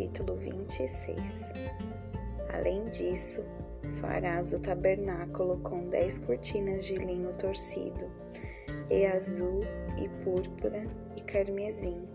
capítulo 0.00 0.34
26. 0.36 1.14
Além 2.54 2.88
disso, 2.88 3.44
farás 4.00 4.50
o 4.54 4.58
tabernáculo 4.58 5.58
com 5.58 5.90
dez 5.90 6.16
cortinas 6.16 6.86
de 6.86 6.94
linho 6.94 7.34
torcido, 7.34 8.10
e 8.88 9.04
azul, 9.04 9.60
e 10.02 10.08
púrpura, 10.24 10.86
e 11.18 11.20
carmesim, 11.20 12.08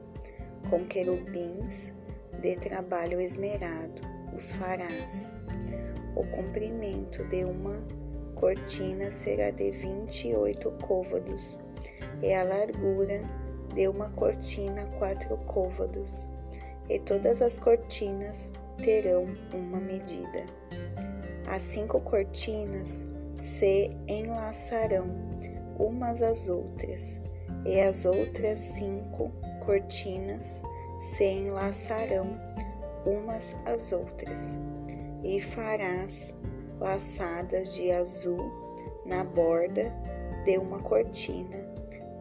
com 0.68 0.84
querubins 0.86 1.94
de 2.42 2.56
trabalho 2.56 3.22
esmerado, 3.22 4.02
os 4.36 4.52
farás. 4.54 5.32
O 6.16 6.26
comprimento 6.36 7.24
de 7.26 7.46
uma 7.46 7.78
cortina 8.34 9.12
será 9.12 9.52
de 9.52 9.70
vinte 9.70 10.28
e 10.28 10.36
oito 10.36 10.72
côvados, 10.82 11.60
e 12.24 12.34
a 12.34 12.44
largura 12.44 13.22
de 13.76 13.88
uma 13.88 14.10
cortina 14.10 14.86
quatro 14.98 15.38
côvados, 15.46 16.26
e 16.90 17.00
todas 17.00 17.42
as 17.42 17.58
cortinas 17.58 18.52
terão 18.84 19.26
uma 19.54 19.80
medida. 19.80 20.46
As 21.48 21.62
cinco 21.62 22.00
cortinas 22.02 23.06
se 23.38 23.96
enlaçarão 24.08 25.08
umas 25.78 26.22
às 26.22 26.48
outras, 26.48 27.20
e 27.66 27.80
as 27.80 28.06
outras 28.06 28.60
cinco 28.60 29.32
cortinas 29.66 30.62
se 31.00 31.26
enlaçarão 31.26 32.40
umas 33.06 33.56
às 33.66 33.92
outras, 33.92 34.58
e 35.24 35.40
farás 35.40 36.34
laçadas 36.80 37.74
de 37.74 37.92
azul 37.92 38.52
na 39.06 39.24
borda 39.24 39.94
de 40.46 40.58
uma 40.58 40.80
cortina, 40.80 41.58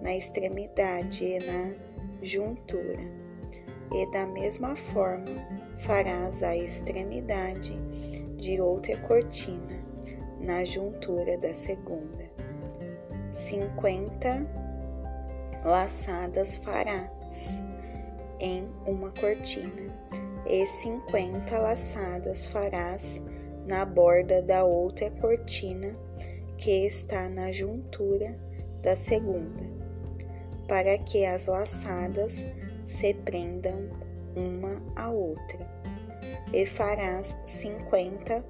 na 0.02 0.14
extremidade 0.14 1.24
e 1.24 1.38
na 1.38 1.74
juntura. 2.22 3.23
E 3.92 4.10
da 4.10 4.26
mesma 4.26 4.74
forma 4.74 5.30
farás 5.78 6.42
a 6.42 6.56
extremidade 6.56 7.78
de 8.36 8.60
outra 8.60 8.96
cortina, 8.98 9.82
na 10.40 10.64
juntura 10.64 11.38
da 11.38 11.54
segunda. 11.54 12.30
Cinquenta 13.32 14.46
laçadas 15.64 16.56
farás 16.56 17.62
em 18.40 18.68
uma 18.86 19.10
cortina, 19.12 19.92
e 20.46 20.66
cinquenta 20.66 21.58
laçadas 21.58 22.46
farás 22.46 23.20
na 23.66 23.84
borda 23.84 24.42
da 24.42 24.64
outra 24.64 25.10
cortina 25.10 25.96
que 26.58 26.86
está 26.86 27.28
na 27.28 27.50
juntura 27.50 28.36
da 28.82 28.94
segunda, 28.94 29.64
para 30.68 30.98
que 30.98 31.24
as 31.24 31.46
laçadas 31.46 32.44
se 32.84 33.14
prendam 33.14 33.88
uma 34.36 34.82
à 34.96 35.10
outra. 35.10 35.66
E 36.52 36.66
farás 36.66 37.36
cinquenta 37.44 38.44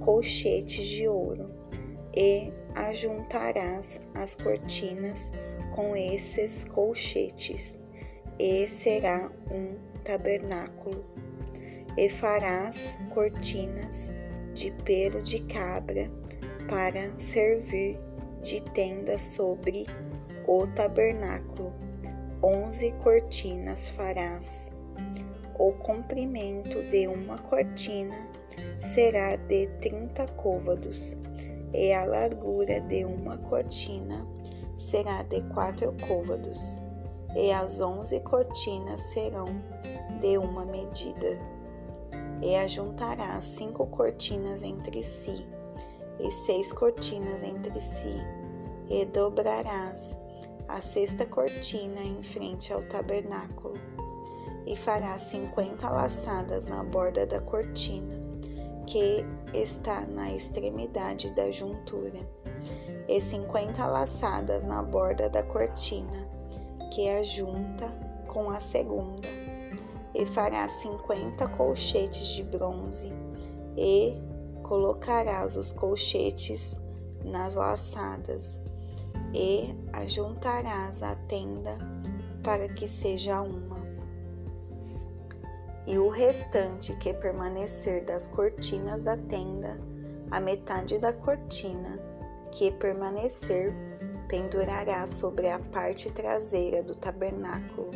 colchetes 0.00 0.86
de 0.86 1.08
ouro, 1.08 1.50
e 2.16 2.52
ajuntarás 2.74 4.00
as 4.14 4.34
cortinas 4.34 5.32
com 5.74 5.96
esses 5.96 6.64
colchetes, 6.64 7.78
e 8.38 8.68
será 8.68 9.30
um 9.50 9.76
tabernáculo. 10.04 11.04
E 11.96 12.08
farás 12.08 12.96
cortinas 13.12 14.10
de 14.54 14.70
pelo 14.84 15.20
de 15.20 15.40
cabra 15.42 16.08
para 16.68 17.16
servir 17.18 17.98
de 18.40 18.60
tenda 18.72 19.18
sobre 19.18 19.84
o 20.46 20.66
tabernáculo. 20.68 21.87
Onze 22.40 22.92
cortinas 23.02 23.88
farás. 23.88 24.70
O 25.58 25.72
comprimento 25.72 26.80
de 26.84 27.08
uma 27.08 27.36
cortina 27.36 28.14
será 28.78 29.34
de 29.34 29.66
trinta 29.80 30.24
côvados, 30.36 31.16
e 31.74 31.92
a 31.92 32.04
largura 32.04 32.80
de 32.82 33.04
uma 33.04 33.38
cortina 33.38 34.24
será 34.76 35.24
de 35.24 35.42
quatro 35.52 35.92
côvados, 36.06 36.80
e 37.34 37.50
as 37.50 37.80
onze 37.80 38.20
cortinas 38.20 39.00
serão 39.00 39.46
de 40.20 40.38
uma 40.38 40.64
medida 40.64 41.36
e 42.40 42.54
ajuntarás 42.54 43.42
cinco 43.42 43.84
cortinas 43.88 44.62
entre 44.62 45.02
si, 45.02 45.44
e 46.20 46.30
seis 46.30 46.70
cortinas 46.70 47.42
entre 47.42 47.80
si, 47.80 48.14
e 48.88 49.04
dobrarás 49.06 50.16
a 50.68 50.80
sexta 50.80 51.24
cortina 51.24 52.00
em 52.00 52.22
frente 52.22 52.72
ao 52.72 52.82
tabernáculo, 52.82 53.74
e 54.66 54.76
farás 54.76 55.22
cinquenta 55.22 55.88
laçadas 55.88 56.66
na 56.66 56.84
borda 56.84 57.26
da 57.26 57.40
cortina, 57.40 58.14
que 58.86 59.24
está 59.54 60.02
na 60.02 60.32
extremidade 60.32 61.30
da 61.30 61.50
juntura, 61.50 62.20
e 63.08 63.20
cinquenta 63.20 63.86
laçadas 63.86 64.64
na 64.64 64.82
borda 64.82 65.28
da 65.28 65.42
cortina, 65.42 66.28
que 66.92 67.08
a 67.08 67.22
junta 67.22 67.88
com 68.26 68.50
a 68.50 68.60
segunda 68.60 69.28
e 70.14 70.26
farás 70.26 70.72
cinquenta 70.72 71.48
colchetes 71.48 72.26
de 72.28 72.42
bronze, 72.42 73.12
e 73.76 74.14
colocarás 74.62 75.56
os 75.56 75.70
colchetes 75.70 76.78
nas 77.24 77.54
laçadas, 77.54 78.58
e 79.34 79.74
ajuntarás 79.92 81.02
a 81.02 81.14
tenda 81.14 81.78
para 82.42 82.68
que 82.68 82.88
seja 82.88 83.40
uma. 83.40 83.78
E 85.86 85.98
o 85.98 86.08
restante 86.08 86.94
que 86.96 87.14
permanecer 87.14 88.04
das 88.04 88.26
cortinas 88.26 89.02
da 89.02 89.16
tenda, 89.16 89.78
a 90.30 90.40
metade 90.40 90.98
da 90.98 91.12
cortina 91.12 91.98
que 92.50 92.70
permanecer, 92.70 93.74
pendurará 94.28 95.06
sobre 95.06 95.48
a 95.48 95.58
parte 95.58 96.10
traseira 96.10 96.82
do 96.82 96.94
tabernáculo 96.94 97.90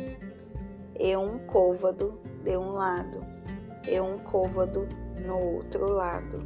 e 0.99 1.15
um 1.15 1.37
côvado 1.45 2.19
de 2.43 2.57
um 2.57 2.71
lado 2.71 3.23
e 3.87 3.99
um 3.99 4.17
côvado 4.17 4.87
no 5.23 5.37
outro 5.37 5.91
lado, 5.91 6.39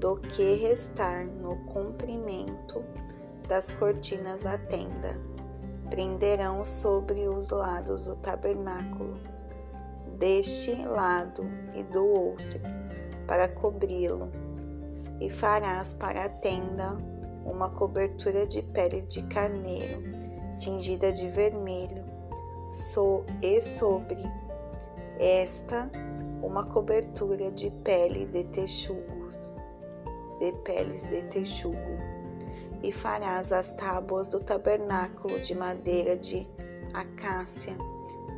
do 0.00 0.16
que 0.16 0.54
restar 0.54 1.24
no 1.24 1.56
comprimento 1.66 2.82
das 3.48 3.70
cortinas 3.70 4.42
da 4.42 4.58
tenda. 4.58 5.18
Prenderão 5.90 6.64
sobre 6.64 7.28
os 7.28 7.48
lados 7.50 8.06
do 8.06 8.16
tabernáculo, 8.16 9.16
deste 10.18 10.74
lado 10.74 11.44
e 11.74 11.82
do 11.84 12.04
outro, 12.04 12.60
para 13.26 13.48
cobri-lo, 13.48 14.30
e 15.20 15.30
farás 15.30 15.94
para 15.94 16.24
a 16.24 16.28
tenda 16.28 16.96
uma 17.44 17.70
cobertura 17.70 18.46
de 18.46 18.62
pele 18.62 19.02
de 19.02 19.22
carneiro, 19.24 20.02
tingida 20.58 21.12
de 21.12 21.28
vermelho, 21.28 22.04
e 23.40 23.60
sobre 23.60 24.18
esta 25.18 25.88
uma 26.42 26.64
cobertura 26.64 27.50
de 27.50 27.70
pele 27.70 28.26
de 28.26 28.44
texugos, 28.44 29.54
de 30.40 30.52
peles 30.64 31.02
de 31.04 31.22
texugo, 31.24 31.76
e 32.86 32.92
farás 32.92 33.52
as 33.52 33.72
tábuas 33.72 34.28
do 34.28 34.38
tabernáculo 34.38 35.40
de 35.40 35.56
madeira 35.56 36.16
de 36.16 36.46
acácia, 36.94 37.76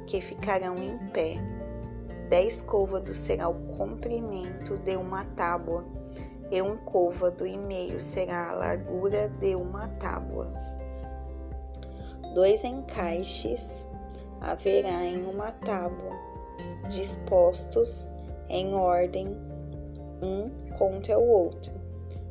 que 0.06 0.22
ficarão 0.22 0.82
em 0.82 0.96
pé. 1.08 1.34
Dez 2.30 2.62
côvados 2.62 3.18
será 3.18 3.46
o 3.50 3.76
comprimento 3.76 4.78
de 4.78 4.96
uma 4.96 5.26
tábua, 5.36 5.84
e 6.50 6.62
um 6.62 6.78
côvado 6.78 7.46
e 7.46 7.58
meio 7.58 8.00
será 8.00 8.48
a 8.48 8.54
largura 8.54 9.28
de 9.38 9.54
uma 9.54 9.86
tábua. 10.00 10.50
Dois 12.34 12.64
encaixes 12.64 13.84
haverá 14.40 15.04
em 15.04 15.26
uma 15.26 15.52
tábua, 15.52 16.16
dispostos 16.88 18.08
em 18.48 18.72
ordem 18.72 19.26
um 20.22 20.48
contra 20.78 21.18
o 21.18 21.28
outro. 21.28 21.72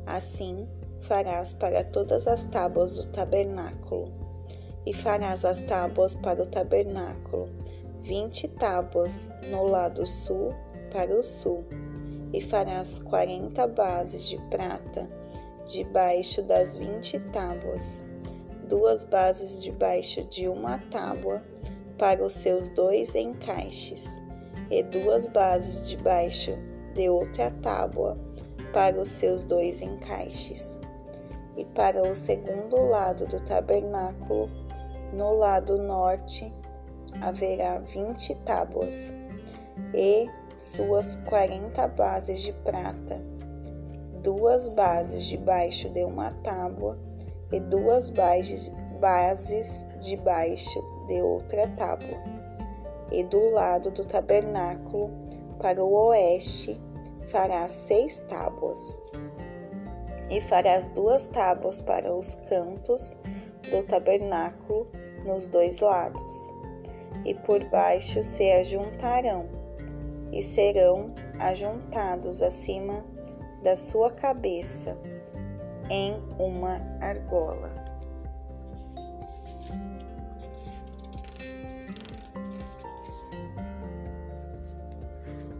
Assim 0.04 0.68
farás 1.08 1.54
para 1.54 1.82
todas 1.82 2.26
as 2.26 2.44
tábuas 2.44 2.94
do 2.94 3.06
tabernáculo, 3.06 4.12
e 4.84 4.92
farás 4.92 5.44
as 5.44 5.60
tábuas 5.62 6.14
para 6.14 6.42
o 6.42 6.46
tabernáculo, 6.46 7.48
vinte 8.02 8.46
tábuas 8.46 9.28
no 9.50 9.66
lado 9.66 10.06
sul 10.06 10.54
para 10.92 11.18
o 11.18 11.22
sul, 11.22 11.64
e 12.32 12.42
farás 12.42 12.98
quarenta 12.98 13.66
bases 13.66 14.28
de 14.28 14.36
prata 14.50 15.08
debaixo 15.66 16.42
das 16.42 16.76
vinte 16.76 17.18
tábuas, 17.32 18.02
duas 18.68 19.06
bases 19.06 19.62
debaixo 19.62 20.22
de 20.24 20.46
uma 20.46 20.78
tábua 20.90 21.42
para 21.96 22.22
os 22.22 22.34
seus 22.34 22.68
dois 22.70 23.14
encaixes, 23.14 24.16
e 24.70 24.82
duas 24.82 25.26
bases 25.26 25.88
debaixo 25.88 26.52
de 26.94 27.08
outra 27.08 27.50
tábua 27.62 28.18
para 28.74 29.00
os 29.00 29.08
seus 29.08 29.42
dois 29.42 29.80
encaixes. 29.80 30.78
E 31.58 31.64
para 31.64 32.08
o 32.08 32.14
segundo 32.14 32.80
lado 32.88 33.26
do 33.26 33.40
tabernáculo, 33.40 34.48
no 35.12 35.32
lado 35.32 35.76
norte, 35.76 36.54
haverá 37.20 37.80
vinte 37.80 38.32
tábuas, 38.44 39.12
e 39.92 40.30
suas 40.54 41.16
quarenta 41.16 41.88
bases 41.88 42.42
de 42.42 42.52
prata, 42.52 43.20
duas 44.22 44.68
bases 44.68 45.24
debaixo 45.24 45.88
de 45.88 46.04
uma 46.04 46.30
tábua 46.44 46.96
e 47.50 47.58
duas 47.58 48.08
bases, 48.08 48.70
bases 49.00 49.84
debaixo 50.00 50.80
de 51.08 51.20
outra 51.20 51.66
tábua. 51.70 52.22
E 53.10 53.24
do 53.24 53.50
lado 53.50 53.90
do 53.90 54.04
tabernáculo, 54.04 55.10
para 55.58 55.82
o 55.82 55.92
oeste, 56.08 56.80
farás 57.26 57.72
seis 57.72 58.20
tábuas. 58.28 58.96
E 60.30 60.40
farás 60.40 60.88
duas 60.88 61.26
tábuas 61.26 61.80
para 61.80 62.14
os 62.14 62.34
cantos 62.48 63.16
do 63.70 63.82
tabernáculo 63.84 64.86
nos 65.24 65.48
dois 65.48 65.80
lados. 65.80 66.34
E 67.24 67.34
por 67.34 67.64
baixo 67.64 68.22
se 68.22 68.50
ajuntarão 68.52 69.46
e 70.32 70.42
serão 70.42 71.12
ajuntados 71.38 72.42
acima 72.42 73.04
da 73.62 73.76
sua 73.76 74.10
cabeça 74.10 74.96
em 75.90 76.14
uma 76.38 76.80
argola. 77.00 77.70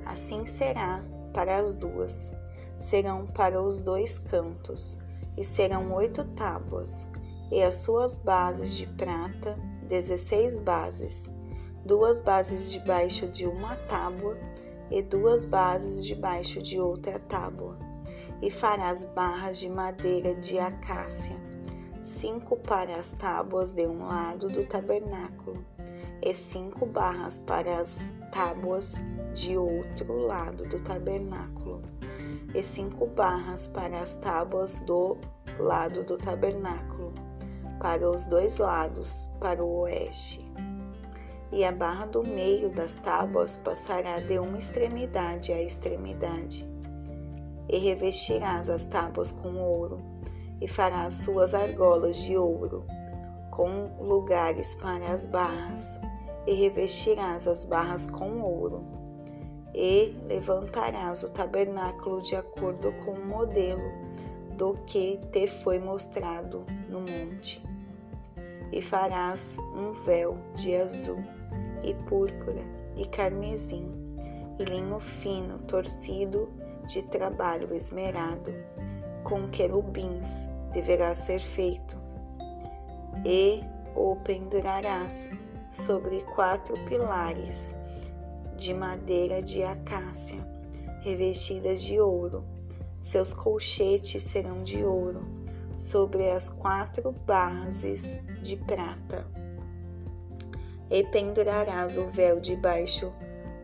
Assim 0.05 0.47
será 0.47 1.03
para 1.32 1.59
as 1.59 1.75
duas, 1.75 2.32
serão 2.78 3.26
para 3.26 3.60
os 3.60 3.80
dois 3.80 4.19
cantos, 4.19 4.96
e 5.36 5.44
serão 5.44 5.92
oito 5.94 6.25
tábuas, 6.25 7.06
e 7.50 7.62
as 7.62 7.76
suas 7.76 8.16
bases 8.16 8.76
de 8.76 8.86
prata, 8.86 9.58
dezesseis 9.86 10.58
bases, 10.58 11.30
duas 11.84 12.20
bases 12.20 12.70
debaixo 12.70 13.26
de 13.28 13.46
uma 13.46 13.76
tábua 13.76 14.36
e 14.90 15.02
duas 15.02 15.44
bases 15.44 16.04
debaixo 16.04 16.62
de 16.62 16.78
outra 16.78 17.19
tábua, 17.19 17.78
e 18.42 18.50
farás 18.50 19.04
barras 19.04 19.58
de 19.58 19.69
madeira 19.69 20.34
de 20.34 20.58
acácia, 20.58 21.36
cinco 22.02 22.56
para 22.56 22.96
as 22.96 23.12
tábuas 23.12 23.72
de 23.72 23.86
um 23.86 24.06
lado 24.06 24.48
do 24.48 24.64
tabernáculo, 24.64 25.64
e 26.22 26.34
cinco 26.34 26.84
barras 26.84 27.40
para 27.40 27.78
as 27.78 28.12
tábuas 28.32 29.02
de 29.34 29.56
outro 29.56 30.19
lado 30.19 30.64
do 30.69 30.81
tabernáculo, 30.81 31.82
e 32.54 32.62
cinco 32.62 33.06
barras 33.06 33.68
para 33.68 34.00
as 34.00 34.14
tábuas 34.14 34.80
do 34.80 35.16
lado 35.58 36.04
do 36.04 36.16
tabernáculo, 36.16 37.12
para 37.80 38.10
os 38.10 38.24
dois 38.24 38.58
lados, 38.58 39.28
para 39.40 39.62
o 39.64 39.80
oeste 39.80 40.48
e 41.50 41.64
a 41.64 41.72
barra 41.72 42.06
do 42.06 42.22
meio 42.22 42.68
das 42.70 42.96
tábuas 42.96 43.56
passará 43.56 44.20
de 44.20 44.38
uma 44.38 44.58
extremidade 44.58 45.52
à 45.52 45.62
extremidade. 45.62 46.68
E 47.68 47.78
revestirás 47.78 48.68
as 48.68 48.84
tábuas 48.84 49.32
com 49.32 49.56
ouro, 49.56 49.98
e 50.60 50.68
farás 50.68 51.14
suas 51.14 51.54
argolas 51.54 52.16
de 52.16 52.36
ouro, 52.36 52.84
com 53.50 53.96
lugares 54.00 54.74
para 54.74 55.12
as 55.12 55.26
barras, 55.26 55.98
e 56.46 56.54
revestirás 56.54 57.46
as 57.46 57.64
barras 57.64 58.06
com 58.06 58.40
ouro. 58.40 58.97
E 59.75 60.17
levantarás 60.26 61.23
o 61.23 61.31
tabernáculo 61.31 62.23
de 62.23 62.35
acordo 62.35 62.93
com 63.05 63.12
o 63.12 63.25
modelo 63.25 63.82
do 64.56 64.75
que 64.87 65.19
te 65.31 65.47
foi 65.47 65.79
mostrado 65.79 66.65
no 66.88 67.00
monte. 67.00 67.62
E 68.73 68.82
farás 68.82 69.56
um 69.75 69.93
véu 69.93 70.37
de 70.55 70.75
azul 70.75 71.23
e 71.82 71.94
púrpura 71.94 72.62
e 72.97 73.06
carmesim, 73.06 73.88
e 74.59 74.65
linho 74.65 74.99
fino 74.99 75.59
torcido 75.61 76.49
de 76.87 77.03
trabalho 77.03 77.73
esmerado, 77.73 78.53
com 79.23 79.49
querubins 79.49 80.49
deverá 80.73 81.15
ser 81.15 81.38
feito, 81.38 81.97
e 83.25 83.62
o 83.94 84.17
pendurarás 84.17 85.31
sobre 85.70 86.23
quatro 86.35 86.75
pilares 86.87 87.75
de 88.58 88.75
madeira 88.75 89.40
de 89.40 89.62
acácia, 89.62 90.37
revestidas 91.00 91.81
de 91.81 91.99
ouro. 92.00 92.44
Seus 93.00 93.32
colchetes 93.32 94.25
serão 94.25 94.62
de 94.64 94.84
ouro, 94.84 95.25
sobre 95.76 96.28
as 96.28 96.49
quatro 96.49 97.12
bases 97.25 98.19
de 98.43 98.56
prata 98.56 99.25
e 100.90 101.05
pendurarás 101.05 101.96
o 101.96 102.06
véu 102.08 102.40
debaixo 102.40 103.12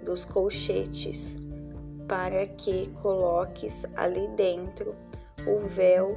dos 0.05 0.25
colchetes, 0.25 1.37
para 2.06 2.46
que 2.46 2.88
coloques 3.02 3.85
ali 3.96 4.29
dentro 4.37 4.94
o 5.46 5.67
véu 5.67 6.17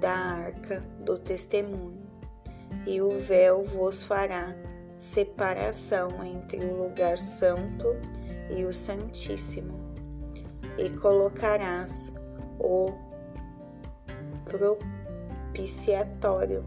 da 0.00 0.12
arca 0.12 0.82
do 1.04 1.18
testemunho, 1.18 2.06
e 2.86 3.02
o 3.02 3.18
véu 3.18 3.64
vos 3.64 4.02
fará 4.02 4.54
separação 4.96 6.08
entre 6.24 6.64
o 6.64 6.84
lugar 6.84 7.18
santo 7.18 7.94
e 8.50 8.64
o 8.64 8.72
santíssimo, 8.72 9.74
e 10.78 10.88
colocarás 10.90 12.12
o 12.58 12.92
propiciatório 14.44 16.64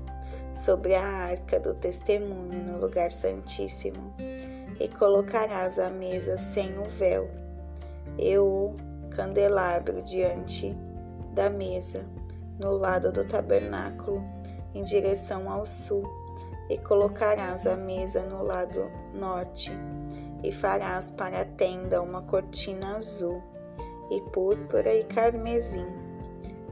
sobre 0.54 0.96
a 0.96 1.06
arca 1.06 1.60
do 1.60 1.74
testemunho 1.76 2.64
no 2.64 2.80
lugar 2.80 3.12
santíssimo, 3.12 4.14
e 4.80 4.88
colocarás 4.88 5.78
a 5.80 5.90
mesa 5.90 6.38
sem 6.38 6.78
o 6.78 6.86
véu, 6.86 7.28
e 8.18 8.38
o 8.38 8.76
candelabro 9.12 10.02
diante 10.04 10.78
da 11.34 11.50
mesa, 11.50 12.06
no 12.60 12.74
lado 12.74 13.12
do 13.12 13.26
tabernáculo, 13.26 14.24
em 14.74 14.84
direção 14.84 15.50
ao 15.50 15.66
sul, 15.66 16.19
e 16.70 16.78
colocarás 16.78 17.66
a 17.66 17.76
mesa 17.76 18.26
no 18.26 18.44
lado 18.44 18.92
norte, 19.14 19.72
e 20.44 20.52
farás 20.52 21.12
para 21.12 21.42
a 21.42 21.46
tenda 21.46 22.02
uma 22.02 22.22
cortina 22.22 22.98
azul, 22.98 23.42
e 24.12 24.22
púrpura 24.32 24.94
e 24.94 25.04
carmesim, 25.06 25.86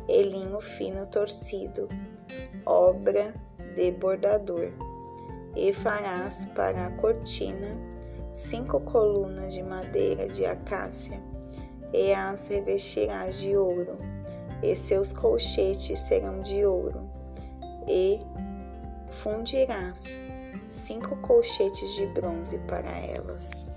e 0.07 0.21
linho 0.21 0.61
fino 0.61 1.05
torcido, 1.07 1.89
obra 2.65 3.33
de 3.75 3.91
bordador, 3.91 4.71
e 5.55 5.73
farás 5.73 6.45
para 6.55 6.88
a 6.88 6.91
cortina 6.91 7.67
cinco 8.33 8.79
colunas 8.81 9.51
de 9.51 9.63
madeira 9.63 10.27
de 10.29 10.45
acácia, 10.45 11.19
e 11.91 12.13
as 12.13 12.48
revestirás 12.48 13.39
de 13.39 13.57
ouro, 13.57 13.98
e 14.62 14.75
seus 14.75 15.12
colchetes 15.12 16.00
serão 16.00 16.41
de 16.41 16.63
ouro, 16.65 17.10
e 17.88 18.19
fundirás 19.24 20.17
cinco 20.69 21.15
colchetes 21.21 21.95
de 21.97 22.05
bronze 22.07 22.57
para 22.59 23.00
elas. 23.05 23.67